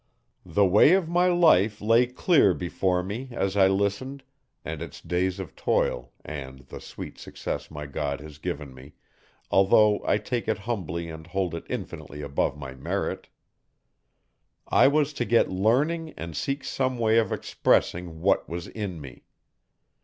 The 0.47 0.65
way 0.65 0.93
of 0.93 1.07
my 1.07 1.27
life 1.27 1.79
lay 1.79 2.07
clear 2.07 2.55
before 2.55 3.03
me, 3.03 3.27
as 3.33 3.55
I 3.55 3.67
listened, 3.67 4.23
and 4.65 4.81
its 4.81 4.99
days 4.99 5.39
of 5.39 5.55
toil 5.55 6.11
and 6.25 6.61
the 6.61 6.81
sweet 6.81 7.19
success 7.19 7.69
my 7.69 7.85
God 7.85 8.19
has 8.19 8.39
given 8.39 8.73
me, 8.73 8.93
although 9.51 10.03
I 10.03 10.17
take 10.17 10.47
it 10.47 10.57
humbly 10.57 11.07
and 11.07 11.27
hold 11.27 11.53
it 11.53 11.67
infinitely 11.69 12.23
above 12.23 12.57
my 12.57 12.73
merit. 12.73 13.29
I 14.67 14.87
was 14.87 15.13
to 15.13 15.23
get 15.23 15.51
learning 15.51 16.15
and 16.17 16.35
seek 16.35 16.63
some 16.63 16.97
way 16.97 17.19
of 17.19 17.31
expressing 17.31 18.21
what 18.21 18.49
was 18.49 18.65
in 18.67 18.99
me. 18.99 19.25